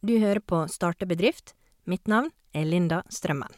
[0.00, 1.56] Du hører på Starte bedrift.
[1.84, 3.50] Mitt navn er Linda Strømmen.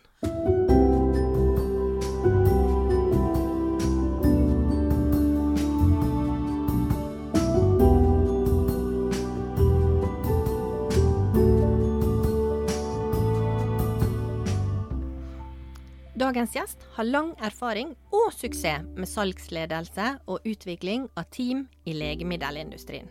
[16.20, 23.08] Dagens gjest har lang erfaring og suksess med salgsledelse og utvikling av team i legemiddelindustrien.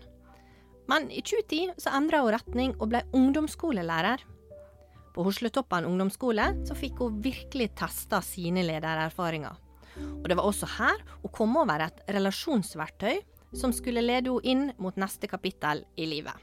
[0.89, 4.23] Men i 2010 så endra hun retning og ble ungdomsskolelærer.
[5.13, 9.57] På Hosletoppen ungdomsskole så fikk hun virkelig testa sine ledererfaringer.
[9.99, 13.19] Og det var også her hun kom over et relasjonsverktøy
[13.57, 16.33] som skulle lede henne inn mot neste kapittel i livet.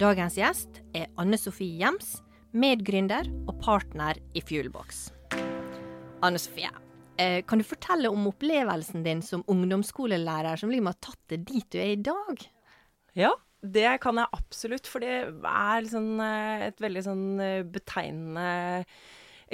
[0.00, 2.18] Dagens gjest er Anne Sofie Gjems,
[2.52, 5.06] medgründer og partner i Fuelbox.
[6.24, 6.70] Anne Sofie,
[7.16, 11.70] eh, kan du fortelle om opplevelsen din som ungdomsskolelærer som liksom har tatt det dit
[11.70, 12.44] du er i dag?
[13.18, 13.32] Ja,
[13.64, 14.88] det kan jeg absolutt.
[14.90, 18.84] For det er liksom et veldig sånn eh, betegnende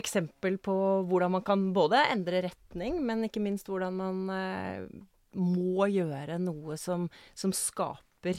[0.01, 0.74] eksempel på
[1.10, 4.20] hvordan man kan både endre retning, men ikke minst hvordan man
[5.37, 8.38] må gjøre noe som, som skaper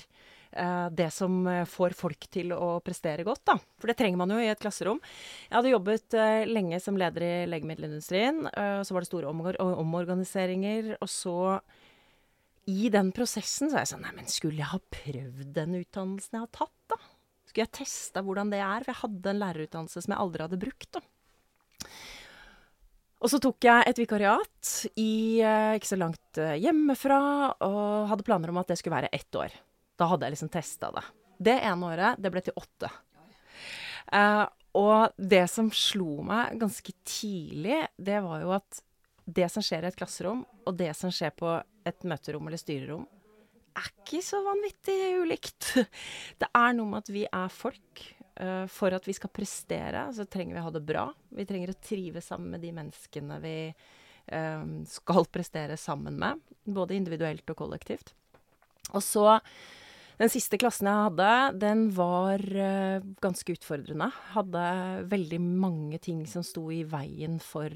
[0.52, 3.58] eh, det som får folk til å prestere godt, da.
[3.80, 5.00] For det trenger man jo i et klasserom.
[5.48, 8.44] Jeg hadde jobbet eh, lenge som leder i legemiddelindustrien.
[8.52, 10.96] Eh, så var det store omorganiseringer.
[11.00, 11.38] Og så
[12.70, 16.38] i den prosessen så er jeg sånn Nei, men skulle jeg ha prøvd den utdannelsen
[16.38, 17.00] jeg har tatt, da?
[17.48, 18.84] Skulle jeg testa hvordan det er?
[18.84, 21.02] For jeg hadde en lærerutdannelse som jeg aldri hadde brukt, da.
[23.22, 25.42] Og så tok jeg et vikariat i,
[25.78, 27.20] ikke så langt hjemmefra,
[27.68, 29.54] og hadde planer om at det skulle være ett år.
[30.00, 31.04] Da hadde jeg liksom testa det.
[31.52, 32.90] Det ene året, det ble til åtte.
[34.12, 34.46] Uh,
[34.78, 38.82] og det som slo meg ganske tidlig, det var jo at
[39.36, 41.56] det som skjer i et klasserom, og det som skjer på
[41.88, 43.06] et møterom eller styrerom,
[43.78, 45.70] er ikke så vanvittig ulikt.
[46.42, 48.08] Det er noe med at vi er folk.
[48.42, 51.04] Uh, for at vi skal prestere, så trenger vi å ha det bra.
[51.36, 56.42] Vi trenger å trives sammen med de menneskene vi uh, skal prestere sammen med.
[56.64, 58.16] Både individuelt og kollektivt.
[58.96, 59.38] Og så
[60.22, 61.30] den siste klassen jeg hadde,
[61.62, 64.10] den var uh, ganske utfordrende.
[64.34, 64.66] Hadde
[65.12, 67.76] veldig mange ting som sto i veien for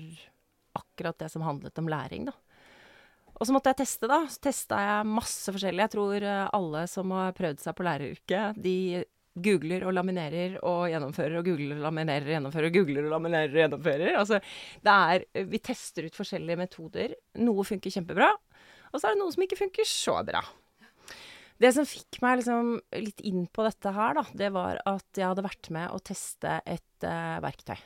[0.78, 2.36] akkurat det som handlet om læring, da.
[3.36, 4.22] Og så måtte jeg teste, da.
[4.32, 5.84] Så testa jeg masse forskjellig.
[5.84, 8.78] Jeg tror uh, alle som har prøvd seg på læreryrket, de
[9.36, 13.52] googler og laminerer og gjennomfører og googler og laminerer og gjennomfører og googler og laminerer
[13.52, 14.12] og gjennomfører.
[14.22, 14.40] Altså,
[14.86, 17.16] det er Vi tester ut forskjellige metoder.
[17.44, 18.30] Noe funker kjempebra,
[18.92, 20.44] og så er det noe som ikke funker så bra.
[21.60, 25.28] Det som fikk meg liksom litt inn på dette her, da, det var at jeg
[25.28, 27.78] hadde vært med å teste et uh, verktøy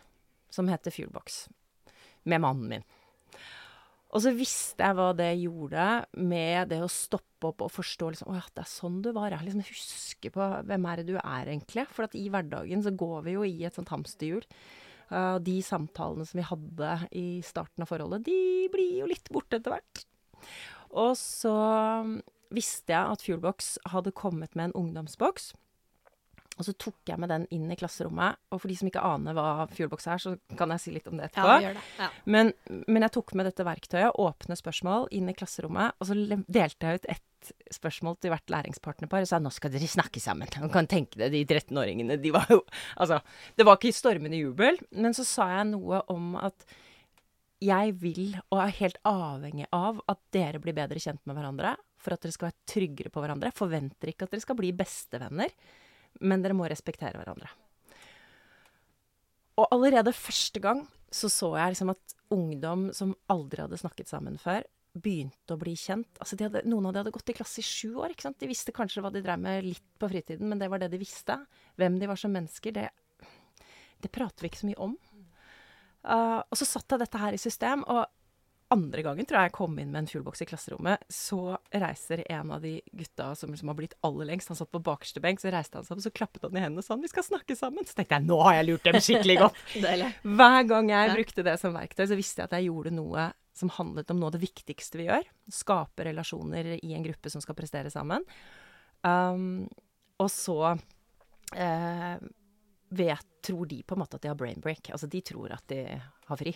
[0.53, 1.43] som heter Fuelbox,
[2.29, 2.87] med mannen min.
[4.09, 5.85] Og så visste jeg hva det gjorde
[6.17, 9.29] med det å stoppe opp og forstå liksom, ja, det er sånn du var.
[9.35, 11.85] Jeg liksom huske på hvem er det du er, egentlig.
[11.93, 14.47] For at i hverdagen så går vi jo i et sånt hamsterhjul.
[15.09, 19.61] Uh, de samtalene som vi hadde i starten av forholdet, de blir jo litt borte
[19.61, 20.03] etter hvert.
[20.89, 21.55] Og så
[22.53, 25.51] visste jeg at Fuelbox hadde kommet med en ungdomsboks.
[26.59, 28.39] Og så tok jeg med den inn i klasserommet.
[28.51, 31.15] Og for de som ikke aner hva Fuelbox er, så kan jeg si litt om
[31.19, 31.55] det etterpå.
[31.63, 31.85] Ja, det.
[32.01, 32.09] Ja.
[32.27, 32.51] Men,
[32.83, 35.95] men, jeg tok med dette verktøyet, åpne spørsmål, inn i klasserommet.
[35.99, 36.17] Og så
[36.51, 40.51] delte jeg ut ett spørsmål til hvert læringspartnerpar og sa nå skal dere snakke sammen.
[40.59, 42.59] Man kan tenke det, de 13-åringene, de var jo
[43.01, 43.21] Altså,
[43.55, 44.79] det var ikke stormende jubel.
[44.91, 46.67] Men så sa jeg noe om at
[47.63, 52.15] jeg vil, og er helt avhengig av, at dere blir bedre kjent med hverandre for
[52.15, 53.51] at dere skal være tryggere på hverandre.
[53.55, 55.51] Forventer ikke at dere skal bli bestevenner,
[56.21, 57.49] men dere må respektere hverandre.
[59.59, 64.37] Og allerede første gang så så jeg liksom at ungdom som aldri hadde snakket sammen
[64.39, 64.63] før,
[64.99, 66.09] begynte å bli kjent.
[66.21, 68.13] Altså hadde, noen av de hadde gått i klasse i sju år.
[68.13, 68.39] ikke sant?
[68.41, 71.01] De visste kanskje hva de drev med litt på fritiden, men det var det de
[71.01, 71.37] visste.
[71.79, 72.87] Hvem de var som mennesker, det,
[74.01, 74.95] det prater vi ikke så mye om.
[75.99, 78.05] Uh, og så satte jeg dette her i system, og
[78.73, 82.51] andre gangen tror jeg jeg kom inn med en fuelbox i klasserommet, så reiser en
[82.53, 85.49] av de gutta som, som har blitt aller lengst, han satt på bakerste benk, så
[85.53, 87.87] reiste han seg opp, så klappet han i hendene og sa 'vi skal snakke sammen'.
[87.89, 89.63] Så tenkte jeg 'nå har jeg lurt dem skikkelig godt'.
[90.37, 93.73] Hver gang jeg brukte det som verktøy, så visste jeg at jeg gjorde noe som
[93.73, 95.25] handlet om noe av det viktigste vi gjør.
[95.51, 98.23] Skape relasjoner i en gruppe som skal prestere sammen.
[99.01, 99.67] Um,
[100.19, 102.17] og så uh,
[102.89, 104.91] vet, tror de på en måte at de har brain break.
[104.93, 105.83] Altså de tror at de
[106.29, 106.53] har fri.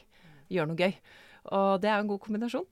[0.51, 0.95] Gjør noe gøy.
[1.51, 2.68] Og det er en god kombinasjon.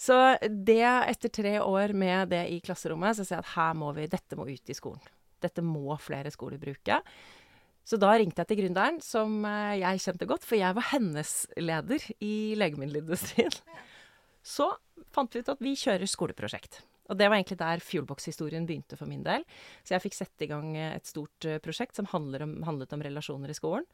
[0.00, 3.92] Så det, etter tre år med det i klasserommet, så sier jeg at her må
[3.96, 5.02] vi, dette må ut i skolen.
[5.44, 7.00] Dette må flere skoler bruke.
[7.84, 11.34] Så da ringte jeg til gründeren, som eh, jeg kjente godt, for jeg var hennes
[11.60, 13.52] leder i legemiddelindustrien.
[14.44, 14.70] Så
[15.12, 16.80] fant vi ut at vi kjører skoleprosjekt.
[17.12, 19.44] Og det var egentlig der Fuelbox-historien begynte for min del.
[19.84, 23.04] Så jeg fikk sette i gang eh, et stort uh, prosjekt som om, handlet om
[23.04, 23.84] relasjoner i skolen.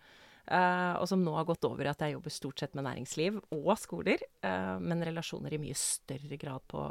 [0.51, 3.37] Uh, og som nå har gått over i at jeg jobber stort sett med næringsliv
[3.55, 4.19] og skoler.
[4.43, 6.83] Uh, men relasjoner i mye større grad på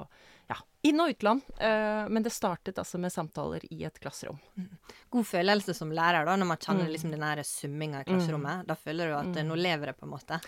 [0.48, 0.56] ja,
[0.88, 1.44] inn- og utland.
[1.60, 4.40] Uh, men det startet altså med samtaler i et klasserom.
[4.56, 4.70] Mm.
[5.12, 6.94] God følelse som lærer, da, når man kjenner mm.
[6.96, 8.62] liksom den summinga i klasserommet.
[8.62, 8.70] Mm.
[8.70, 10.40] Da føler du at nå lever det, på en måte.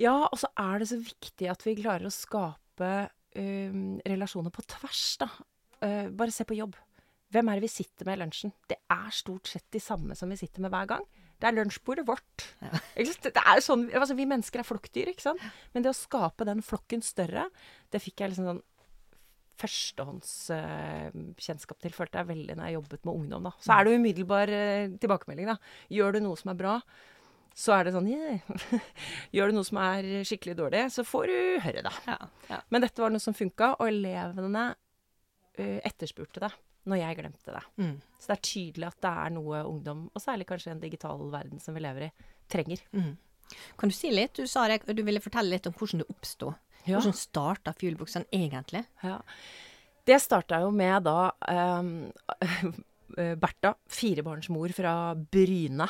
[0.00, 2.94] Ja, og så er det så viktig at vi klarer å skape
[3.36, 5.26] relasjoner på tvers, da.
[6.16, 6.72] bare se på jobb.
[7.34, 8.54] Hvem er det vi sitter med i lunsjen?
[8.64, 11.04] Det er stort sett de samme som vi sitter med hver gang.
[11.36, 12.36] Det er lunsjbordet vårt.
[12.64, 12.70] Ja.
[12.96, 15.42] Det er sånn, altså, vi mennesker er flokkdyr, ikke sant.
[15.74, 17.44] Men det å skape den flokken større,
[17.92, 18.64] det fikk jeg liksom sånn
[19.56, 23.42] førstehåndskjennskap uh, til, følte jeg veldig når jeg jobbet med ungdom.
[23.48, 23.52] da.
[23.64, 25.46] Så er det umiddelbar uh, tilbakemelding.
[25.52, 25.58] da.
[25.96, 26.74] Gjør du noe som er bra,
[27.56, 28.38] så er det sånn yeah.
[29.36, 31.94] Gjør du noe som er skikkelig dårlig, så får du høre, da.
[32.08, 32.18] Ja,
[32.52, 32.58] ja.
[32.72, 34.64] Men dette var noe som funka, og elevene
[35.56, 36.52] uh, etterspurte det
[36.86, 37.62] når jeg glemte det.
[37.82, 37.94] Mm.
[38.18, 41.62] Så det er tydelig at det er noe ungdom, og særlig kanskje en digital verden
[41.62, 42.10] som vi lever i,
[42.52, 42.82] trenger.
[42.94, 43.14] Mm.
[43.78, 44.34] Kan du si litt?
[44.38, 46.52] Du sa det, du ville fortelle litt om hvordan det oppsto.
[46.86, 46.96] Ja.
[46.96, 48.84] Hvordan starta Fuelboxen egentlig?
[49.02, 49.20] Ja.
[50.06, 51.94] Det starta jo med da um,
[53.42, 55.88] Bertha, firebarnsmor fra Bryne.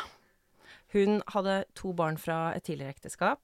[0.94, 3.42] Hun hadde to barn fra et tidligere ekteskap.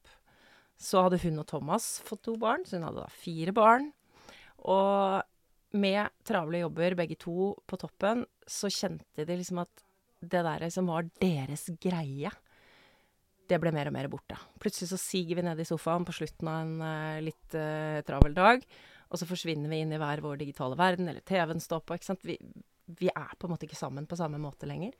[0.81, 3.91] Så hadde hun og Thomas fått to barn, så hun hadde da fire barn.
[4.63, 5.23] Og
[5.73, 9.85] med travle jobber, begge to, på toppen, så kjente de liksom at
[10.23, 12.31] det der som var deres greie,
[13.51, 14.39] det ble mer og mer borte.
[14.63, 18.37] Plutselig så siger vi ned i sofaen på slutten av en uh, litt uh, travel
[18.37, 18.63] dag,
[19.13, 21.99] og så forsvinner vi inn i hver vår digitale verden, eller TV-en står på.
[21.99, 22.25] ikke sant?
[22.25, 22.39] Vi,
[23.01, 24.95] vi er på en måte ikke sammen på samme måte lenger.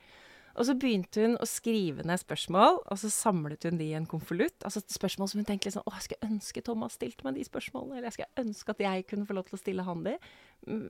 [0.53, 4.05] Og så begynte hun å skrive ned spørsmål, og så samlet hun de i en
[4.09, 4.59] konvolutt.
[4.61, 7.97] Altså spørsmål som hun tenkte liksom Å, jeg skulle ønske Thomas stilte meg de spørsmålene.
[7.97, 10.13] Eller jeg skulle ønske at jeg kunne få lov til å stille han de.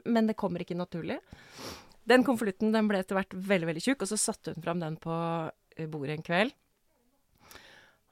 [0.03, 1.21] Men det kommer ikke naturlig.
[2.09, 4.99] Den konvolutten den ble etter hvert veldig veldig tjukk, og så satte hun fram den
[4.99, 5.15] på
[5.77, 6.51] eh, bordet en kveld.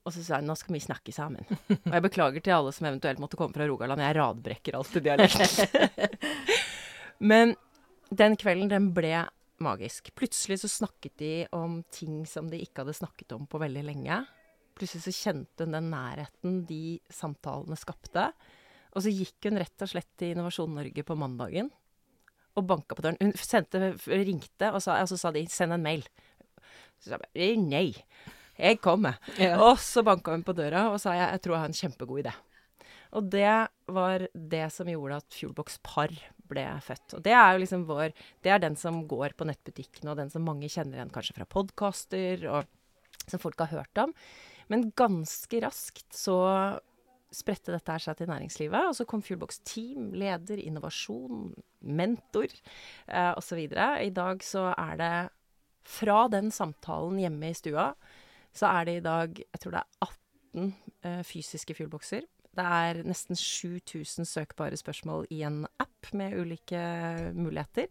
[0.07, 1.43] Og så sa hun nå skal vi snakke sammen.
[1.67, 4.01] Og jeg beklager til alle som eventuelt måtte komme fra Rogaland.
[4.01, 5.75] Jeg radbrekker alltid dialekt.
[7.31, 7.57] Men
[8.09, 9.13] den kvelden, den ble
[9.63, 10.11] magisk.
[10.17, 14.21] Plutselig så snakket de om ting som de ikke hadde snakket om på veldig lenge.
[14.77, 18.29] Plutselig så kjente hun den nærheten de samtalene skapte.
[18.91, 21.71] Og så gikk hun rett og slett til Innovasjon Norge på mandagen
[22.59, 23.19] og banka på døren.
[23.21, 26.07] Hun sendte, ringte, og, sa, og så sa de 'send en mail'.
[26.99, 27.95] Så sa jeg nei,
[28.59, 29.17] jeg kommer.
[29.39, 29.57] Ja.
[29.63, 32.25] Og så banka hun på døra og sa jeg, jeg tror jeg har en kjempegod
[32.25, 32.33] idé.
[33.17, 33.55] Og det
[33.91, 36.13] var det som gjorde at Fuelbox Par
[36.51, 37.17] ble født.
[37.17, 38.13] Og det er jo liksom vår
[38.43, 41.49] Det er den som går på nettbutikkene, og den som mange kjenner igjen kanskje fra
[41.49, 44.15] podkaster, og som folk har hørt om.
[44.71, 46.39] Men ganske raskt så
[47.31, 48.89] spredte dette her seg til næringslivet.
[48.89, 53.61] Og så kom Fuelbox Team, leder, innovasjon, mentor eh, osv.
[53.67, 55.13] I dag så er det
[55.87, 57.91] fra den samtalen hjemme i stua,
[58.53, 60.73] så er det i dag Jeg tror det er 18
[61.07, 66.81] eh, fysiske fuelboxer det er nesten 7000 søkbare spørsmål i en app med ulike
[67.37, 67.87] muligheter.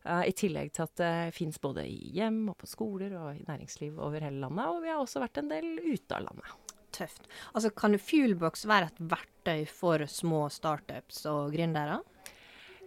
[0.00, 3.44] Uh, I tillegg til at det fins både i hjem og på skoler og i
[3.44, 4.64] næringsliv over hele landet.
[4.70, 6.54] Og vi har også vært en del ute av landet.
[6.96, 7.28] Tøft.
[7.52, 12.00] Altså, kan Fuelbox være et verktøy for små startups og gründere?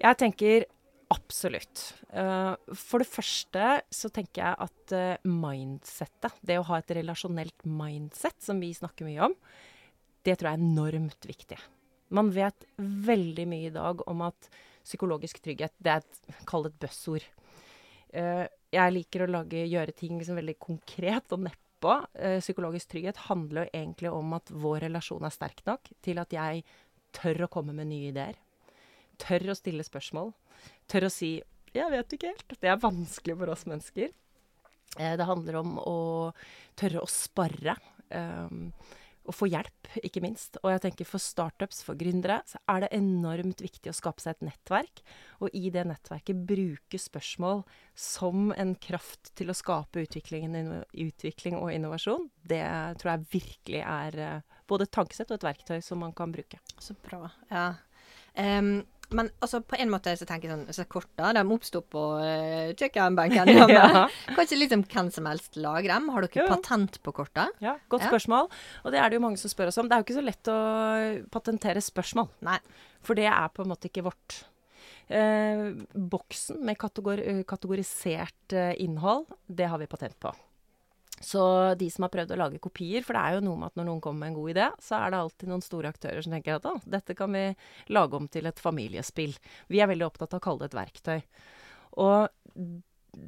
[0.01, 0.65] Jeg tenker
[1.13, 1.83] absolutt.
[2.09, 7.67] Uh, for det første så tenker jeg at uh, mindsettet, det å ha et relasjonelt
[7.69, 9.37] mindset, som vi snakker mye om,
[10.23, 11.59] det tror jeg er enormt viktig.
[12.13, 14.49] Man vet veldig mye i dag om at
[14.83, 17.25] psykologisk trygghet, det er et, kall det et buzzord.
[18.13, 21.95] Uh, jeg liker å lage, gjøre ting liksom veldig konkret og nedpå.
[22.19, 26.35] Uh, psykologisk trygghet handler jo egentlig om at vår relasjon er sterk nok til at
[26.35, 26.65] jeg
[27.15, 28.37] tør å komme med nye ideer.
[29.21, 30.33] Tør å stille spørsmål.
[30.89, 31.41] Tør å si
[31.73, 32.59] 'jeg vet ikke helt'.
[32.61, 34.11] Det er vanskelig for oss mennesker.
[34.99, 36.33] Uh, det handler om å
[36.77, 37.77] tørre å sparre.
[38.13, 38.73] Um,
[39.23, 40.57] og få hjelp, ikke minst.
[40.63, 44.35] Og jeg tenker for startups, for gründere, så er det enormt viktig å skape seg
[44.35, 45.03] et nettverk.
[45.43, 47.63] Og i det nettverket bruke spørsmål
[47.95, 52.27] som en kraft til å skape utvikling og innovasjon.
[52.43, 52.63] Det
[52.99, 56.59] tror jeg virkelig er eh, både et tankesett og et verktøy som man kan bruke.
[56.81, 57.27] Så bra.
[57.51, 57.67] Ja.
[58.35, 58.81] Um,
[59.15, 62.71] men altså, på en måte så tenker jeg sånn så korta, de oppsto på uh,
[62.77, 63.67] kjøkkenbenken hjemme.
[63.73, 64.05] ja.
[64.37, 66.09] Kanskje liksom hvem som helst lager dem.
[66.13, 66.47] Har dere jo.
[66.51, 67.49] patent på korta?
[67.63, 68.13] Ja, godt ja.
[68.13, 68.49] spørsmål.
[68.83, 69.89] Og det er det jo mange som spør oss om.
[69.89, 70.57] Det er jo ikke så lett å
[71.33, 72.31] patentere spørsmål.
[72.47, 72.59] Nei.
[73.03, 74.43] For det er på en måte ikke vårt.
[75.13, 80.31] Eh, boksen med kategor kategorisert eh, innhold, det har vi patent på.
[81.23, 81.41] Så
[81.79, 83.87] de som har prøvd å lage kopier, for det er jo noe med at når
[83.87, 86.57] noen kommer med en god idé, så er det alltid noen store aktører som tenker
[86.57, 87.45] at å, dette kan vi
[87.95, 89.35] lage om til et familiespill.
[89.71, 91.21] Vi er veldig opptatt av å kalle det et verktøy.
[92.03, 92.59] Og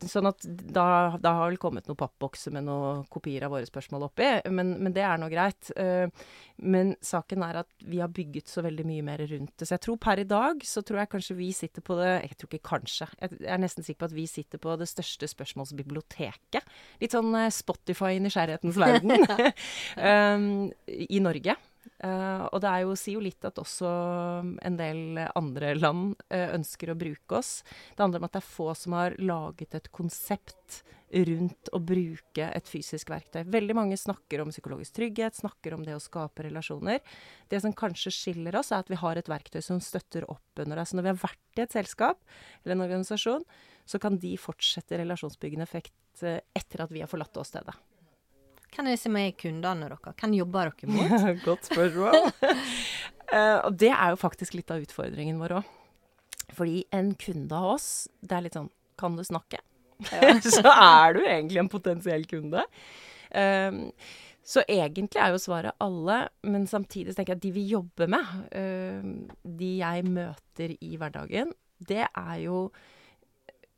[0.10, 4.08] Sånn at da, da har vel kommet noen pappbokser med noen kopier av våre spørsmål
[4.08, 5.70] oppi, men, men det er nå greit.
[5.78, 6.10] Uh,
[6.58, 9.68] men saken er at vi har bygget så veldig mye mer rundt det.
[9.68, 12.40] Så jeg tror per i dag så tror jeg kanskje vi sitter på det Jeg
[12.40, 13.10] tror ikke kanskje.
[13.22, 16.76] Jeg er nesten sikker på at vi sitter på det største spørsmålsbiblioteket.
[17.04, 19.16] Litt sånn uh, Spotify i nysgjerrighetens verden
[20.12, 20.50] um,
[20.88, 21.60] i Norge.
[22.06, 23.90] Uh, og det jo, sier jo litt at også
[24.68, 27.64] en del andre land uh, ønsker å bruke oss.
[27.96, 30.84] Det handler om at det er få som har laget et konsept
[31.16, 33.46] rundt å bruke et fysisk verktøy.
[33.54, 37.02] Veldig mange snakker om psykologisk trygghet, snakker om det å skape relasjoner.
[37.52, 40.82] Det som kanskje skiller oss, er at vi har et verktøy som støtter opp under
[40.82, 40.90] deg.
[40.90, 42.22] Så når vi har vært i et selskap
[42.64, 43.46] eller en organisasjon,
[43.86, 47.78] så kan de fortsette relasjonsbyggende effekt uh, etter at vi har forlatt åstedet.
[48.76, 50.18] Hvem er det som er kundene deres?
[50.20, 51.44] Hvem jobber dere mot?
[51.46, 52.18] Godt spørsmål.
[53.32, 55.72] uh, og det er jo faktisk litt av utfordringen vår òg.
[56.56, 57.88] Fordi en kunde av oss,
[58.22, 59.60] det er litt sånn Kan du snakke?
[60.12, 60.36] Ja.
[60.58, 62.66] så er du egentlig en potensiell kunde.
[63.32, 63.80] Um,
[64.46, 68.36] så egentlig er jo svaret alle, men samtidig tenker jeg at de vi jobber med,
[68.54, 69.16] um,
[69.58, 72.60] de jeg møter i hverdagen, det er jo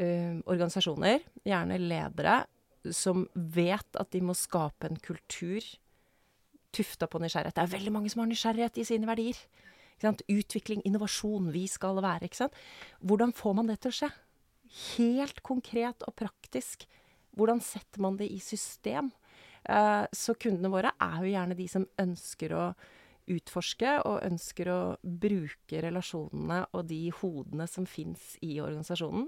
[0.01, 2.41] um, organisasjoner, gjerne ledere,
[2.93, 5.65] som vet at de må skape en kultur
[6.75, 7.55] tufta på nysgjerrighet.
[7.55, 9.39] Det er veldig mange som har nysgjerrighet i sine verdier.
[10.29, 12.27] Utvikling, innovasjon, vi skal være.
[12.27, 12.57] ikke sant?
[13.01, 14.11] Hvordan får man det til å skje?
[14.97, 16.85] Helt konkret og praktisk.
[17.37, 19.09] Hvordan setter man det i system?
[19.67, 22.69] Eh, så kundene våre er jo gjerne de som ønsker å
[23.27, 29.27] utforske og ønsker å bruke relasjonene og de hodene som fins i organisasjonen,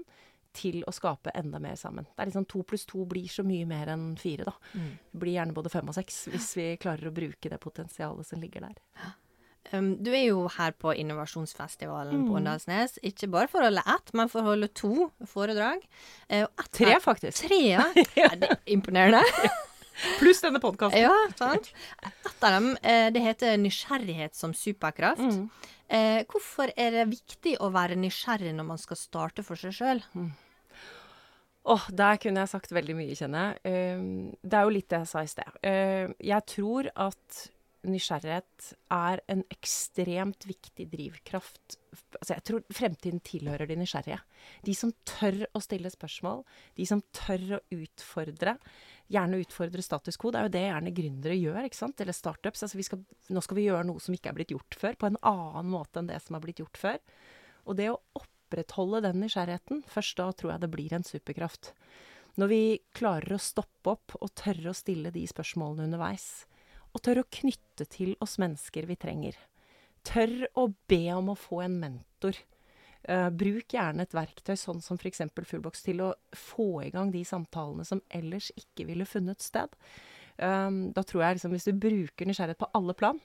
[0.56, 2.08] til å skape enda mer sammen.
[2.10, 4.54] Det er liksom To pluss to blir så mye mer enn fire, da.
[4.74, 4.92] Mm.
[5.12, 8.42] Det blir gjerne både fem og seks, hvis vi klarer å bruke det potensialet som
[8.42, 8.78] ligger der.
[9.70, 12.28] Um, du er jo her på innovasjonsfestivalen mm.
[12.28, 15.84] på Åndalsnes, ikke bare for å holde ett, men for å holde to foredrag.
[16.32, 17.44] Uh, tre, faktisk.
[17.44, 17.86] Tre, ja.
[18.18, 18.32] ja.
[18.40, 19.22] Det er imponerende.
[20.20, 21.02] Pluss denne podkasten.
[21.02, 21.72] Ja, sant.
[22.06, 25.20] Et av dem, uh, det heter 'Nysgjerrighet som superkraft'.
[25.20, 25.50] Mm.
[25.90, 30.02] Eh, hvorfor er det viktig å være nysgjerrig når man skal starte for seg sjøl?
[30.14, 30.28] Mm.
[31.70, 33.64] Oh, der kunne jeg sagt veldig mye, kjenner jeg.
[33.66, 35.58] Uh, det er jo litt det jeg sa i sted.
[35.66, 37.40] Uh, jeg tror at
[37.90, 41.76] nysgjerrighet er en ekstremt viktig drivkraft.
[42.20, 44.20] Altså, jeg tror fremtiden tilhører de nysgjerrige.
[44.66, 46.44] De som tør å stille spørsmål.
[46.78, 48.56] De som tør å utfordre
[49.10, 50.30] gjerne utfordre status quo.
[50.30, 52.02] Det er jo det gjerne gründere gjør, ikke sant?
[52.02, 52.64] eller startups.
[52.66, 53.02] Altså skal,
[53.34, 56.00] nå skal vi gjøre noe som ikke er blitt gjort før, på en annen måte
[56.00, 57.00] enn det som er blitt gjort før.
[57.66, 61.72] Og det å opprettholde den nysgjerrigheten, først da tror jeg det blir en superkraft.
[62.38, 62.62] Når vi
[62.96, 66.46] klarer å stoppe opp og tørre å stille de spørsmålene underveis,
[66.94, 69.36] og tørre å knytte til oss mennesker vi trenger.
[70.06, 72.38] Tør å be om å få en mentor
[73.08, 75.22] Uh, bruk gjerne et verktøy sånn som f.eks.
[75.32, 79.72] Fullbox til å få i gang de samtalene som ellers ikke ville funnet sted.
[80.36, 83.20] Um, da tror jeg liksom hvis du bruker nysgjerrighet på alle plan,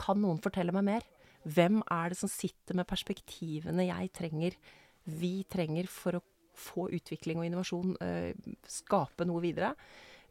[0.00, 1.08] kan noen fortelle meg mer?
[1.50, 4.56] Hvem er det som sitter med perspektivene jeg trenger,
[5.10, 6.24] vi trenger, for å
[6.60, 9.74] få utvikling og innovasjon, uh, skape noe videre?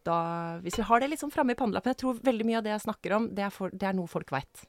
[0.08, 0.18] Da,
[0.64, 2.86] hvis vi har det sånn framme i pannelappen Jeg tror veldig mye av det jeg
[2.86, 4.64] snakker om, det er, for, det er noe folk veit.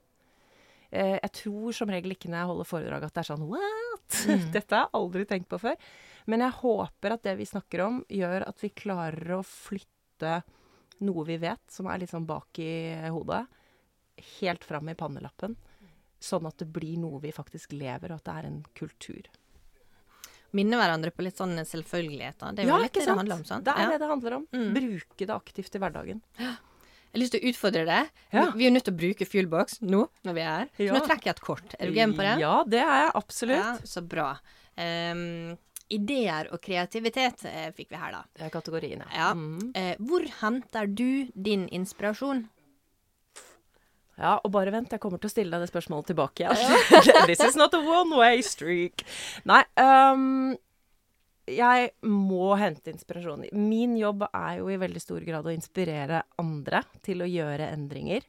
[0.90, 4.16] Eh, jeg tror som regel ikke når jeg holder foredrag at det er sånn What?!
[4.26, 4.47] Mm.
[4.56, 5.90] Dette har jeg aldri tenkt på før.
[6.30, 10.40] Men jeg håper at det vi snakker om, gjør at vi klarer å flytte
[11.06, 12.73] noe vi vet, som er litt sånn bak i
[13.09, 13.44] hodet,
[14.40, 15.56] helt fram i pannelappen.
[16.20, 19.30] Sånn at det blir noe vi faktisk lever, og at det er en kultur.
[20.59, 22.52] Minne hverandre på litt sånn selvfølgeligheter.
[22.52, 23.47] Det er jo ja, litt det det handler om.
[23.49, 23.64] sant?
[23.64, 23.92] Det er ja.
[23.94, 24.47] det det handler om.
[24.50, 24.73] Mm.
[24.76, 26.23] Bruke det aktivt i hverdagen.
[27.11, 28.11] Jeg har lyst til å utfordre deg.
[28.31, 28.45] Ja.
[28.55, 30.69] Vi er nødt til å bruke Fuelbox nå når vi er her.
[30.76, 30.95] Så ja.
[30.95, 31.75] nå trekker jeg et kort.
[31.75, 32.37] Er du game på det?
[32.38, 33.59] Ja, det er jeg absolutt.
[33.59, 34.29] Ja, så bra.
[34.79, 35.59] Um,
[35.90, 38.23] ideer og kreativitet eh, fikk vi her, da.
[38.38, 39.11] Det er kategoriene.
[39.11, 39.33] Ja.
[39.35, 39.73] Mm.
[39.75, 42.47] Eh, hvor henter du din inspirasjon?
[44.21, 46.75] Ja, og bare vent, jeg kommer til å stille deg det spørsmålet tilbake igjen.
[47.31, 49.02] This is not a one way streak.
[49.49, 50.52] Nei, um,
[51.50, 53.47] jeg må hente inspirasjon.
[53.57, 58.26] Min jobb er jo i veldig stor grad å inspirere andre til å gjøre endringer.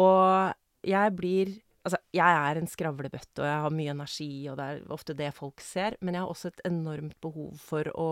[0.00, 4.64] Og jeg blir Altså, jeg er en skravlebøtte, og jeg har mye energi, og det
[4.68, 5.94] er ofte det folk ser.
[6.04, 8.08] Men jeg har også et enormt behov for å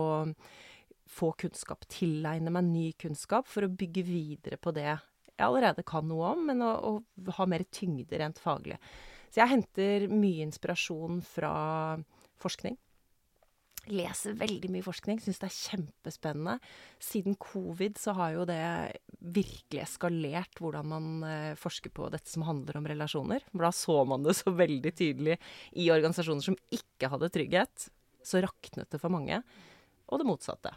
[1.05, 1.85] få kunnskap.
[1.93, 6.41] Tilegne meg ny kunnskap for å bygge videre på det jeg allerede kan noe om,
[6.49, 8.79] men å, å ha mer tyngde rent faglig.
[9.29, 11.53] Så jeg henter mye inspirasjon fra
[12.41, 12.73] forskning
[13.89, 16.57] Leser veldig mye forskning, syns det er kjempespennende.
[17.01, 18.59] Siden covid så har jo det
[19.19, 23.43] virkelig eskalert hvordan man eh, forsker på dette som handler om relasjoner.
[23.49, 25.39] For da så man det så veldig tydelig
[25.73, 27.89] i organisasjoner som ikke hadde trygghet.
[28.25, 29.41] Så raknet det for mange.
[30.09, 30.75] Og det motsatte.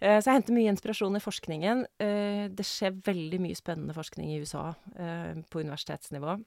[0.00, 1.86] Eh, så jeg henter mye inspirasjon i forskningen.
[2.00, 6.38] Eh, det skjer veldig mye spennende forskning i USA på universitetsnivå.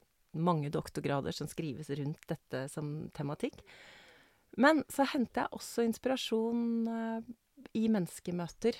[0.42, 3.62] Mange doktorgrader som skrives rundt dette som tematikk.
[4.60, 7.30] Men så henter jeg også inspirasjon eh,
[7.74, 8.76] i menneskemøter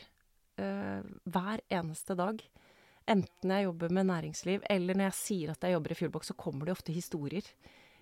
[0.61, 2.43] eh, hver eneste dag.
[3.11, 6.39] Enten jeg jobber med næringsliv, eller når jeg sier at jeg jobber i Fuelbox, så
[6.41, 7.49] kommer det ofte historier.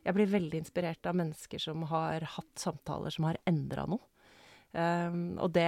[0.02, 4.02] Jeg blir veldig inspirert av mennesker som har hatt samtaler som har endra noe.
[4.72, 5.66] Um, og det,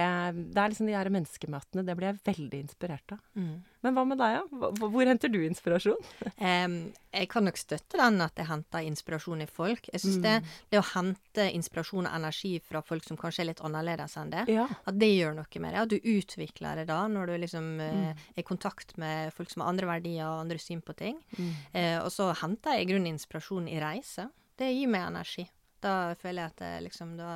[0.49, 1.83] det, er liksom de her menneskemøtene.
[1.85, 3.19] Det blir jeg veldig inspirert av.
[3.37, 3.59] Mm.
[3.85, 4.69] Men hva med deg, da?
[4.79, 6.07] Hvor, hvor henter du inspirasjon?
[6.41, 6.77] um,
[7.19, 9.91] jeg kan nok støtte den at jeg henter inspirasjon i folk.
[9.93, 10.23] Jeg syns mm.
[10.25, 10.33] det,
[10.73, 14.47] det, å hente inspirasjon og energi fra folk som kanskje er litt annerledes enn det,
[14.55, 14.65] ja.
[14.65, 15.83] at det gjør noe med det.
[15.83, 18.23] At du utvikler det da, når du liksom uh, mm.
[18.33, 21.21] er i kontakt med folk som har andre verdier og andre syn på ting.
[21.37, 24.31] Uh, og så henter jeg i grunnen inspirasjon i reise.
[24.57, 25.45] Det gir meg energi.
[25.83, 27.31] Da føler jeg at det, liksom, da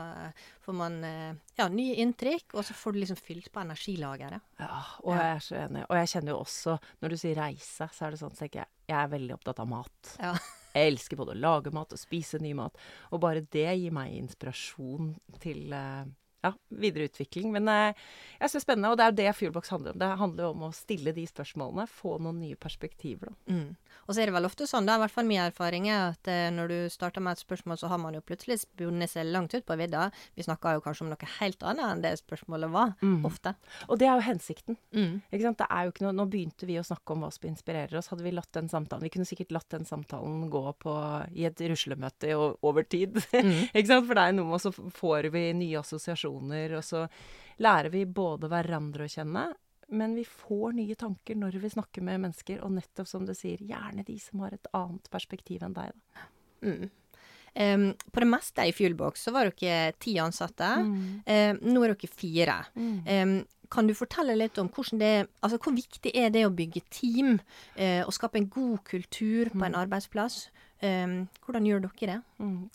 [0.63, 4.45] får man eh, ja, nye inntrykk, og så får du liksom fylt på energilageret.
[4.61, 5.83] Ja, og jeg er så enig.
[5.87, 8.71] Og jeg kjenner jo også, når du sier reise, så er det sånn at jeg,
[8.89, 10.15] jeg er veldig opptatt av mat.
[10.17, 10.33] Ja.
[10.69, 12.75] Jeg elsker både å lage mat og spise ny mat.
[13.09, 16.05] Og bare det gir meg inspirasjon til uh,
[16.41, 17.51] ja, videreutvikling.
[17.51, 18.07] Men eh,
[18.39, 19.99] jeg er spennende, og det er det Fuelbox handler om.
[20.01, 23.33] Det handler jo om å stille de spørsmålene, få noen nye perspektiver.
[23.49, 23.75] Mm.
[24.07, 26.13] Og så er det vel ofte sånn, det er i hvert fall min erfaring, er
[26.13, 29.27] at eh, når du starter med et spørsmål, så har man jo plutselig spunnet seg
[29.29, 30.07] langt ut på vidda.
[30.37, 33.19] Vi snakker jo kanskje om noe helt annet enn det spørsmålet var, mm.
[33.27, 33.53] ofte.
[33.89, 34.79] Og det er jo hensikten.
[34.95, 35.19] Mm.
[35.29, 35.59] Ikke sant?
[35.59, 38.09] Det er jo ikke noe Nå begynte vi å snakke om hva som inspirerer oss.
[38.11, 40.95] Hadde vi latt den samtalen Vi kunne sikkert latt den samtalen gå på
[41.37, 43.19] i et ruslemøte over tid.
[43.31, 43.69] Mm.
[43.75, 44.07] ikke sant?
[44.09, 47.07] For det er noe med, så får vi nye assosiasjoner relasjoner, og så
[47.59, 49.49] lærer vi både hverandre å kjenne,
[49.89, 53.57] men vi får nye tanker når vi snakker med mennesker, og nettopp som du sier,
[53.57, 56.27] gjerne de som har et annet perspektiv enn deg, da.
[56.61, 56.89] Mm.
[57.59, 60.67] Um, på det meste i Fuelbox så var dere ti ansatte.
[60.85, 60.99] Mm.
[61.25, 62.59] Um, nå er dere fire.
[62.75, 62.99] Mm.
[63.07, 63.33] Um,
[63.73, 67.39] kan du fortelle litt om det, altså hvor viktig er det å bygge team
[67.79, 70.49] uh, og skape en god kultur på en arbeidsplass?
[70.49, 70.67] arbeidsplass?
[71.43, 72.19] hvordan gjør dere det?
[72.39, 72.69] Mm.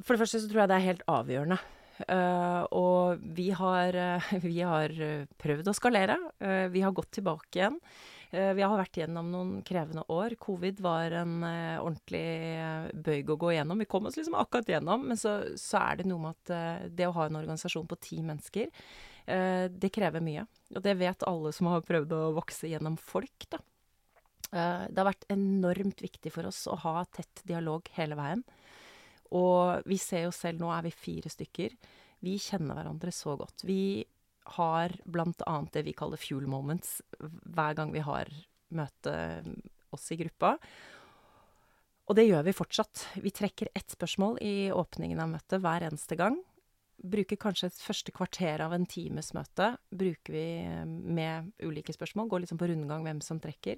[0.00, 1.58] For det første så tror jeg det er helt avgjørende.
[2.06, 4.94] Uh, og vi har, uh, vi har,
[5.40, 6.18] prøvd å skalere.
[6.72, 7.78] Vi har gått tilbake igjen.
[8.30, 10.34] vi har vært gjennom noen krevende år.
[10.40, 13.80] Covid var en ordentlig bøyg å gå gjennom.
[13.80, 17.08] Vi kom oss liksom akkurat gjennom, men så, så er det noe med at det
[17.08, 18.68] å ha en organisasjon på ti mennesker,
[19.72, 20.44] det krever mye.
[20.74, 23.62] Og det vet alle som har prøvd å vokse gjennom folk, da.
[24.52, 28.44] det har vært enormt viktig for oss å ha tett dialog hele veien.
[29.36, 31.74] Og vi ser jo selv, nå er vi fire stykker.
[32.24, 33.64] Vi kjenner hverandre så godt.
[33.68, 34.06] Vi
[34.58, 38.30] har blant annet det vi kaller fuel moments hver gang vi har
[38.74, 39.14] møte
[39.94, 40.56] oss i gruppa.
[42.08, 43.04] Og det gjør vi fortsatt.
[43.20, 46.38] Vi trekker ett spørsmål i åpningen av møtet hver eneste gang.
[46.98, 50.46] Bruker kanskje et første kvarter av en times møte bruker vi
[50.88, 52.30] med ulike spørsmål.
[52.32, 53.76] Går liksom på rundgang hvem som trekker.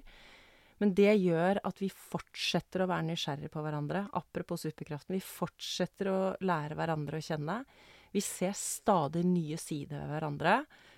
[0.81, 4.07] Men det gjør at vi fortsetter å være nysgjerrige på hverandre.
[4.17, 5.13] Apropos superkraften.
[5.13, 7.59] Vi fortsetter å lære hverandre å kjenne.
[8.11, 10.55] Vi ser stadig nye sider ved hverandre.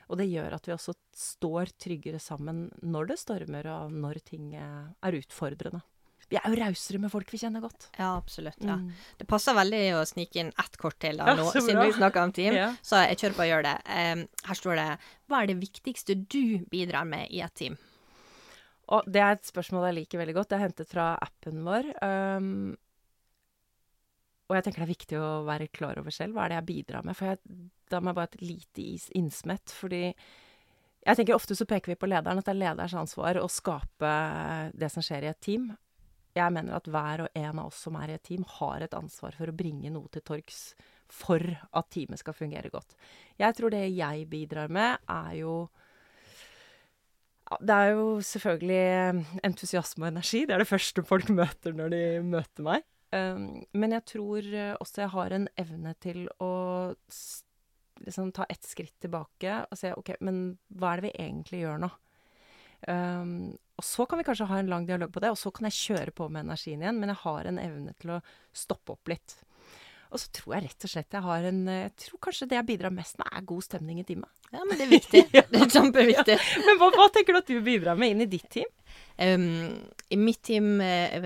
[0.08, 4.54] Og det gjør at vi også står tryggere sammen når det stormer, og når ting
[4.56, 5.84] er utfordrende.
[6.32, 7.89] Vi er jo rausere med folk vi kjenner godt.
[7.98, 8.62] Ja, absolutt.
[8.63, 8.80] Ja.
[8.80, 8.91] Mm.
[9.19, 12.34] Det passer veldig å snike inn ett kort til da, nå, siden vi snakker om
[12.36, 12.56] team.
[12.63, 12.72] Ja.
[12.86, 13.78] Så jeg kjører på å gjøre det.
[13.91, 14.88] Um, her står det
[15.28, 17.76] Hva er det viktigste du bidrar med i et team?
[18.93, 20.51] Og det er et spørsmål jeg liker veldig godt.
[20.51, 21.89] Det er hentet fra appen vår.
[22.06, 22.73] Um,
[24.49, 26.36] og jeg tenker det er viktig å være klar over selv.
[26.36, 27.17] Hva er det jeg bidrar med?
[27.17, 29.73] For jeg, da må jeg bare et lite innsmett.
[29.73, 33.49] Fordi jeg tenker ofte så peker vi på lederen, at det er leders ansvar å
[33.51, 34.12] skape
[34.77, 35.71] det som skjer i et team.
[36.34, 38.95] Jeg mener at hver og en av oss som er i et team, har et
[38.97, 40.62] ansvar for å bringe noe til torgs
[41.13, 42.95] for at teamet skal fungere godt.
[43.41, 45.58] Jeg tror det jeg bidrar med, er jo
[47.63, 50.43] det er jo selvfølgelig eh, entusiasme og energi.
[50.47, 52.86] Det er det første folk møter når de møter meg.
[53.13, 56.54] Um, men jeg tror eh, også jeg har en evne til å
[58.04, 61.84] liksom ta ett skritt tilbake og se OK, men hva er det vi egentlig gjør
[61.84, 61.91] nå?
[62.89, 65.69] Um, og så kan vi kanskje ha en lang dialog på det, og så kan
[65.69, 66.99] jeg kjøre på med energien igjen.
[66.99, 68.21] Men jeg har en evne til å
[68.54, 69.38] stoppe opp litt.
[70.13, 72.67] Og så tror jeg rett og slett jeg har en Jeg tror kanskje det jeg
[72.67, 74.30] bidrar mest med, er god stemning i teamet.
[74.54, 75.23] Ja, men det er viktig.
[75.34, 76.36] Det er kjempeviktig.
[76.67, 78.69] Men hva, hva tenker du at du bidrar med inn i ditt team?
[80.10, 81.25] I mitt team uh,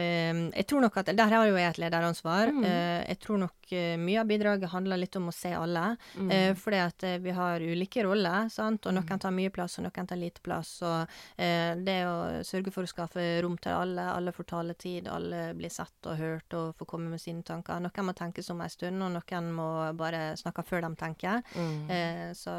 [0.53, 2.51] Jeg tror nok at Der har jo jeg et lederansvar.
[2.51, 2.63] Mm.
[2.63, 5.86] Uh, jeg tror nok uh, mye av bidraget handler litt om å se alle.
[6.17, 6.56] Mm.
[6.60, 8.86] fordi at vi har ulike roller, sant?
[8.86, 8.99] og Mm.
[9.01, 10.82] noen tar mye plass, og noen tar lite plass.
[10.82, 15.69] Og det å sørge for å skaffe rom til alle, alle får taletid, alle blir
[15.73, 17.80] sett og hørt og får komme med sine tanker.
[17.84, 19.67] Noen må tenke som en stund, og noen må
[19.99, 21.43] bare snakke før de tenker.
[21.56, 22.34] Mm.
[22.36, 22.56] så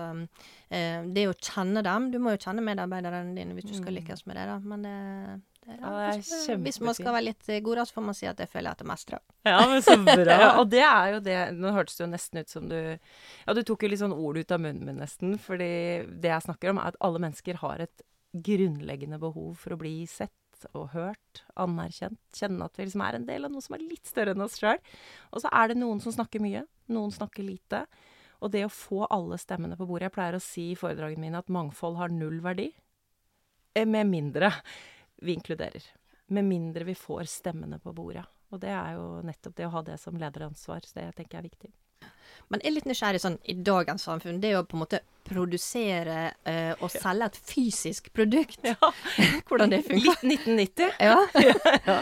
[0.68, 3.98] det å kjenne dem Du må jo kjenne medarbeiderne dine hvis du skal Mm.
[4.02, 4.58] lykkes med det, da.
[4.58, 4.97] Men det,
[5.68, 6.32] det Ja, det er hvis,
[6.64, 8.80] hvis man skal være litt eh, god, så får man si at jeg føler at
[8.80, 9.20] jeg mestrer.
[9.44, 10.38] Ja, men så bra.
[10.60, 13.60] Og det er jo det Nå hørtes det jo nesten ut som du Ja, du
[13.66, 15.36] tok jo litt sånn ord ut av munnen min, nesten.
[15.42, 15.70] Fordi
[16.08, 20.02] det jeg snakker om, er at alle mennesker har et grunnleggende behov for å bli
[20.08, 20.34] sett
[20.74, 22.18] og hørt, anerkjent.
[22.34, 24.58] Kjenne at vi liksom er en del av noe som er litt større enn oss
[24.58, 24.80] sjøl.
[25.30, 27.84] Og så er det noen som snakker mye, noen snakker lite.
[28.42, 31.40] Og det å få alle stemmene på bordet Jeg pleier å si i foredragene mine
[31.40, 32.70] at mangfold har null verdi.
[33.78, 34.52] Eh, Med mindre
[35.16, 35.82] vi inkluderer.
[36.26, 38.24] Med mindre vi får stemmene på bordet.
[38.50, 40.84] Og det er jo nettopp det å ha det som lederansvar.
[40.84, 41.70] Så det tenker jeg er viktig.
[42.48, 44.40] Men jeg er litt nysgjerrig sånn i dagens samfunn.
[44.40, 48.62] Det å på en måte produsere uh, og selge et fysisk produkt.
[48.64, 48.92] Ja.
[49.48, 50.22] Hvordan det funker.
[50.22, 50.94] Litt 1990.
[51.08, 51.98] Ja.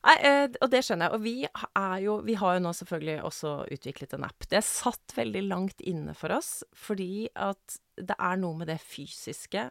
[0.00, 1.16] Nei, eh, og det skjønner jeg.
[1.16, 1.34] Og vi
[1.76, 4.46] er jo Vi har jo nå selvfølgelig også utviklet en app.
[4.48, 9.66] Det satt veldig langt inne for oss, fordi at det er noe med det fysiske,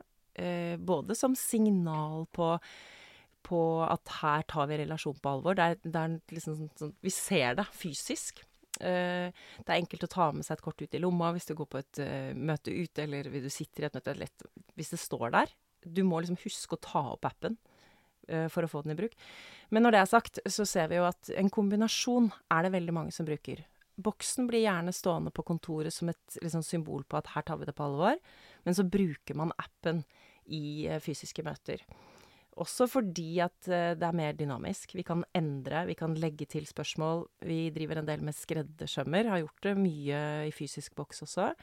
[0.79, 2.53] både som signal på
[3.45, 5.57] på at her tar vi relasjon på alvor.
[5.57, 8.43] Det er, det er liksom sånn, sånn Vi ser det fysisk.
[8.79, 11.55] Eh, det er enkelt å ta med seg et kort ut i lomma hvis du
[11.57, 14.15] går på et uh, møte ute, eller hvis du sitter i et møte.
[14.19, 14.45] Lett,
[14.79, 15.55] hvis det står der.
[15.83, 17.57] Du må liksom huske å ta opp appen
[18.29, 19.17] uh, for å få den i bruk.
[19.73, 22.95] Men når det er sagt, så ser vi jo at en kombinasjon er det veldig
[22.95, 23.65] mange som bruker.
[23.99, 27.67] Boksen blir gjerne stående på kontoret som et liksom, symbol på at her tar vi
[27.67, 28.19] det på alvor,
[28.63, 30.05] men så bruker man appen
[30.49, 31.83] i eh, fysiske møter.
[32.59, 34.95] Også fordi at eh, det er mer dynamisk.
[34.97, 37.27] Vi kan endre, vi kan legge til spørsmål.
[37.47, 41.53] Vi driver en del med skreddersømmer, har gjort det mye i fysisk boks også.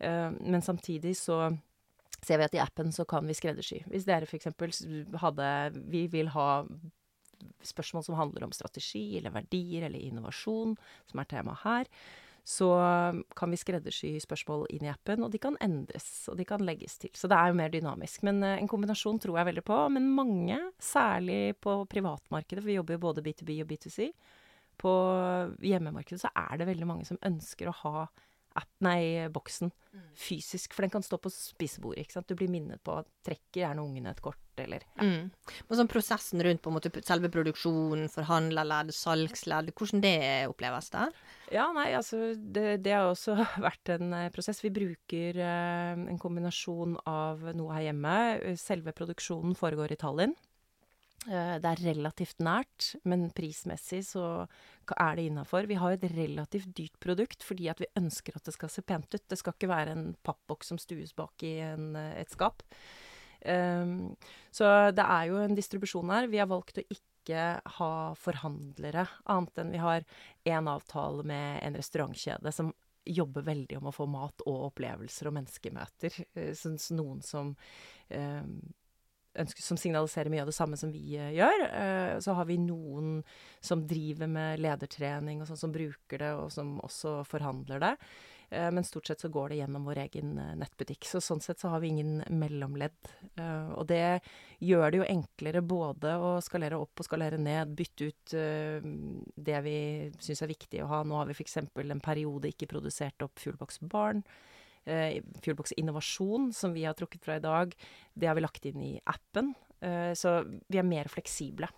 [0.00, 1.44] Eh, men samtidig så
[2.22, 3.82] ser vi at i appen så kan vi skreddersy.
[3.90, 4.50] Hvis dere f.eks.
[5.22, 5.52] hadde
[5.90, 6.64] Vi vil ha
[7.66, 10.76] spørsmål som handler om strategi eller verdier eller innovasjon,
[11.10, 11.90] som er tema her,
[12.42, 12.68] så
[13.38, 16.96] kan vi skreddersy spørsmål inn i appen, og de kan endres, og de kan legges
[16.98, 17.12] til.
[17.14, 18.24] Så det er jo mer dynamisk.
[18.26, 19.78] Men eh, en kombinasjon tror jeg veldig på.
[19.94, 24.10] Men mange, særlig på privatmarkedet, for vi jobber jo både B2B og B2C,
[24.82, 24.92] på
[25.62, 28.06] hjemmemarkedet så er det veldig mange som ønsker å ha
[28.58, 29.72] app, nei, boksen
[30.16, 32.02] fysisk, for den kan stå på spisebordet.
[32.02, 32.28] ikke sant?
[32.28, 32.94] Du blir minnet på
[33.26, 35.04] trekker gjerne ungene et kort, eller ja.
[35.04, 35.30] Mm.
[35.68, 40.14] Men sånn prosessen rundt på en måte selve produksjonen, forhandlerledd, salgsledd, hvordan det
[40.52, 41.08] oppleves da?
[41.52, 43.36] Ja, nei, altså det, det har også
[43.68, 44.62] vært en eh, prosess.
[44.64, 48.16] Vi bruker eh, en kombinasjon av noe her hjemme.
[48.60, 50.36] Selve produksjonen foregår i Tallinn.
[51.30, 54.24] Eh, det er relativt nært, men prismessig så
[54.96, 55.68] er det innafor.
[55.70, 59.14] Vi har et relativt dyrt produkt fordi at vi ønsker at det skal se pent
[59.14, 59.28] ut.
[59.30, 62.64] Det skal ikke være en pappboks som stues bak i en, eh, et skap.
[63.42, 64.14] Um,
[64.54, 66.28] så det er jo en distribusjon her.
[66.30, 67.40] Vi har valgt å ikke
[67.78, 70.04] ha forhandlere, annet enn vi har
[70.46, 72.70] én avtale med en restaurantkjede som
[73.02, 76.18] jobber veldig om å få mat og opplevelser og menneskemøter.
[76.38, 77.54] Eh, sånn noen som
[78.10, 78.46] eh,
[79.38, 81.64] ønsker, som signaliserer mye av det samme som vi uh, gjør.
[81.72, 83.22] Uh, så har vi noen
[83.64, 87.96] som driver med ledertrening og sånn, som bruker det, og som også forhandler det.
[88.52, 91.06] Eh, men stort sett så går det gjennom vår egen nettbutikk.
[91.08, 93.08] Så sånn sett så har vi ingen mellomledd.
[93.78, 94.20] Og det
[94.60, 98.34] gjør det jo enklere både å skalere opp og skalere ned, bytte ut
[99.48, 99.76] det vi
[100.20, 101.00] syns er viktig å ha.
[101.00, 101.62] Nå har vi f.eks.
[101.64, 104.20] en periode ikke produsert opp Fuelbox Barn.
[104.84, 107.74] Eh, Fuelbox Innovasjon, som vi har trukket fra i dag,
[108.14, 109.52] det har vi lagt inn i appen.
[109.82, 111.68] Eh, så vi er mer fleksible.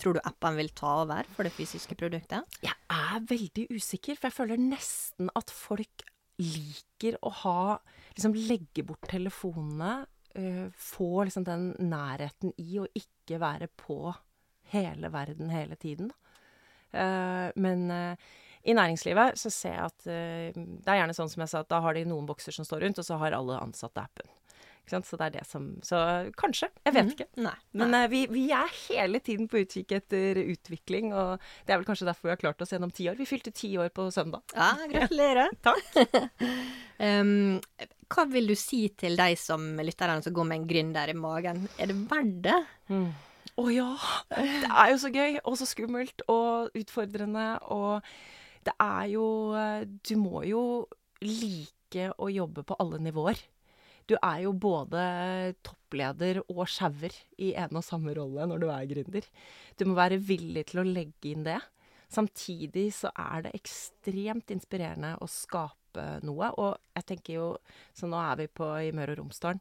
[0.00, 2.58] Tror du appen vil ta over for det fysiske produktet?
[2.64, 6.06] Jeg er veldig usikker, for jeg føler nesten at folk
[6.42, 7.62] liker å ha
[8.12, 10.02] Liksom legge bort telefonene,
[10.36, 14.12] eh, få liksom den nærheten i å ikke være på
[14.68, 16.10] hele verden hele tiden.
[16.92, 17.86] Men
[18.62, 21.72] i næringslivet så ser jeg at eh, det er gjerne sånn som jeg sa, at
[21.72, 24.28] da har de noen bokser som står rundt, og så har alle ansatte appen.
[24.82, 25.06] Ikke sant?
[25.06, 25.98] Så det er det som Så
[26.38, 26.66] kanskje.
[26.82, 27.26] Jeg vet ikke.
[27.44, 27.54] Nei.
[27.78, 31.86] Men eh, vi, vi er hele tiden på utkikk etter utvikling, og det er vel
[31.86, 33.18] kanskje derfor vi har klart oss gjennom ti år.
[33.18, 34.42] Vi fylte ti år på søndag.
[34.54, 35.54] Ja, gratulerer.
[35.66, 35.82] Takk.
[37.02, 37.56] Um,
[38.14, 41.64] hva vil du si til de som lytterne som går med en gründer i magen?
[41.82, 42.58] Er det verdt det?
[43.58, 43.88] Å ja!
[44.62, 48.06] Det er jo så gøy, og så skummelt og utfordrende, og
[48.66, 49.26] det er jo
[49.58, 50.62] eh, Du må jo
[51.22, 53.38] like å jobbe på alle nivåer.
[54.10, 55.02] Du er jo både
[55.62, 59.28] toppleder og sjauer i en og samme rolle når du er gründer.
[59.78, 61.60] Du må være villig til å legge inn det.
[62.12, 66.50] Samtidig så er det ekstremt inspirerende å skape noe.
[66.58, 67.48] Og jeg tenker jo
[67.94, 69.60] Så nå er vi på i Møre og Romsdal.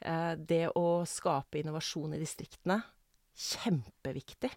[0.00, 2.80] Eh, det å skape innovasjon i distriktene,
[3.38, 4.50] kjempeviktig.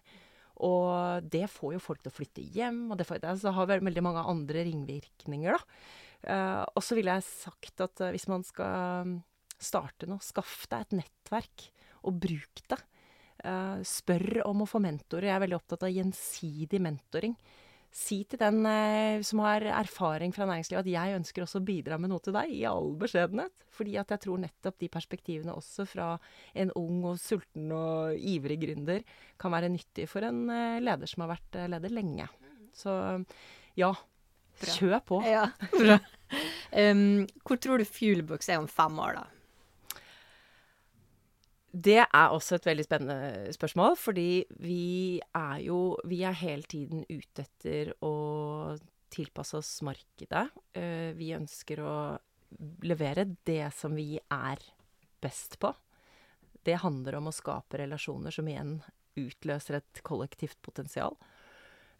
[0.64, 4.04] Og det får jo folk til å flytte hjem, og det, får, det har veldig
[4.04, 5.80] mange andre ringvirkninger, da.
[6.26, 9.16] Uh, og så ville jeg sagt at uh, hvis man skal mm,
[9.62, 11.66] starte noe, skaff deg et nettverk,
[12.08, 12.80] og bruk det.
[13.44, 15.28] Uh, spør om å få mentorer.
[15.28, 17.36] Jeg er veldig opptatt av gjensidig mentoring.
[17.96, 18.58] Si til den
[19.24, 22.50] som har erfaring fra næringslivet at jeg ønsker også å bidra med noe til deg,
[22.52, 23.54] i all beskjedenhet.
[23.72, 26.10] Fordi at jeg tror nettopp de perspektivene også fra
[26.60, 29.00] en ung og sulten og ivrig gründer
[29.40, 30.44] kan være nyttig for en
[30.84, 32.28] leder som har vært leder lenge.
[32.76, 32.92] Så
[33.80, 33.94] ja.
[34.56, 35.20] Kjør på.
[35.28, 35.48] Ja,
[35.80, 35.98] bra.
[36.72, 39.35] Um, hvor tror du Fuelbooks er om fem år, da?
[41.76, 47.04] Det er også et veldig spennende spørsmål, fordi vi er jo Vi er hele tiden
[47.10, 48.76] ute etter å
[49.12, 50.46] tilpasse oss markedet.
[50.76, 51.96] Uh, vi ønsker å
[52.86, 54.62] levere det som vi er
[55.22, 55.72] best på.
[56.66, 58.78] Det handler om å skape relasjoner som igjen
[59.16, 61.16] utløser et kollektivt potensial.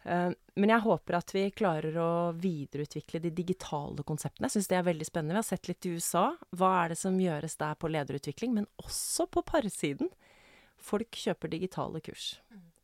[0.07, 4.47] Eh, men jeg håper at vi klarer å videreutvikle de digitale konseptene.
[4.47, 5.35] Jeg syns det er veldig spennende.
[5.35, 6.29] Vi har sett litt i USA.
[6.55, 8.55] Hva er det som gjøres der på lederutvikling?
[8.55, 10.13] Men også på parsiden.
[10.77, 12.35] Folk kjøper digitale kurs.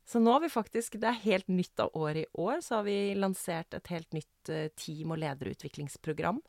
[0.04, 2.60] Så nå har vi faktisk Det er helt nytt av året i år.
[2.60, 6.42] Så har vi lansert et helt nytt eh, team- og lederutviklingsprogram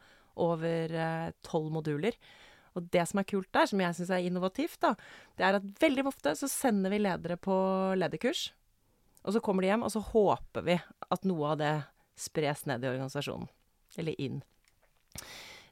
[0.43, 2.19] over eh, tolv moduler.
[2.75, 4.91] Og det som er kult der, som jeg syns er innovativt, da,
[5.39, 7.55] det er at veldig ofte så sender vi ledere på
[7.95, 8.49] lederkurs.
[9.25, 10.77] Og så kommer de hjem, og så håper vi
[11.11, 11.73] at noe av det
[12.19, 13.49] spres ned i organisasjonen.
[13.99, 14.41] Eller inn.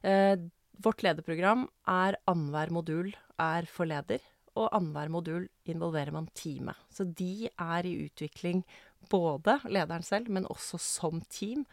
[0.02, 0.34] Eh,
[0.82, 4.22] vårt lederprogram er annenhver modul er for leder,
[4.54, 6.78] og annenhver modul involverer man teamet.
[6.90, 8.62] Så de er i utvikling,
[9.10, 11.64] både lederen selv, men også som team.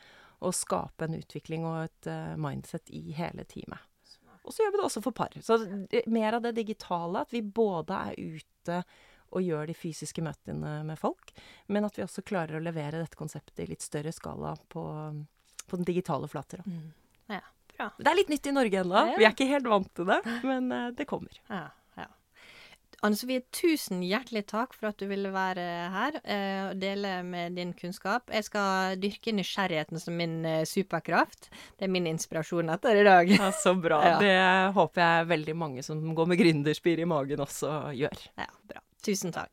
[0.41, 3.77] Og skape en utvikling og et uh, mindset i hele teamet.
[4.41, 5.35] Og så gjør vi det også for par.
[5.45, 5.59] Så
[6.09, 8.79] mer av det digitale, at vi både er ute
[9.31, 11.33] og gjør de fysiske møtene med folk,
[11.71, 14.85] men at vi også klarer å levere dette konseptet i litt større skala på,
[15.67, 16.63] på den digitale flater.
[16.65, 16.89] Mm.
[17.31, 17.43] Ja,
[17.75, 17.91] bra.
[17.97, 18.97] Det er litt nytt i Norge ennå.
[18.97, 19.19] Ja, ja.
[19.19, 21.39] Vi er ikke helt vant til det, men uh, det kommer.
[21.49, 22.09] Ja, ja.
[23.01, 27.55] Anne Sofie, tusen hjertelig takk for at du ville være her eh, og dele med
[27.57, 28.29] din kunnskap.
[28.29, 31.49] Jeg skal dyrke nysgjerrigheten som min eh, superkraft.
[31.79, 33.33] Det er min inspirasjon etter i dag.
[33.33, 34.03] Ja, Så bra.
[34.21, 34.37] Det
[34.77, 38.21] håper jeg veldig mange som går med gründerspir i magen også gjør.
[38.37, 38.85] Ja, bra.
[39.01, 39.51] Tusen takk.